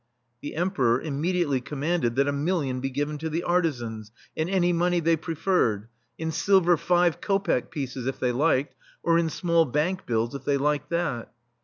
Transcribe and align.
The 0.41 0.55
Emperor 0.55 0.99
immediately 0.99 1.61
com 1.61 1.81
manded 1.81 2.15
that 2.15 2.27
a 2.27 2.31
million 2.31 2.79
be 2.79 2.89
given 2.89 3.19
to 3.19 3.29
the 3.29 3.43
artisans, 3.43 4.11
in 4.35 4.49
any 4.49 4.73
money 4.73 4.99
they 4.99 5.15
preferred— 5.15 5.89
in 6.17 6.31
silver 6.31 6.75
five 6.75 7.21
kopek 7.21 7.69
pieces, 7.69 8.07
if 8.07 8.19
they 8.19 8.31
liked, 8.31 8.73
or 9.03 9.19
in 9.19 9.29
small 9.29 9.63
bank 9.65 10.07
bills, 10.07 10.33
if 10.33 10.43
they 10.43 10.57
liked 10.57 10.89
that. 10.89 11.31